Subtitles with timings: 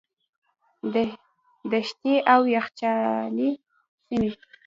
[1.71, 3.49] دښتې او یخچالي
[4.05, 4.29] سیمې.